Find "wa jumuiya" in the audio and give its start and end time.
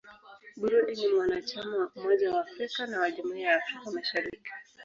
2.99-3.49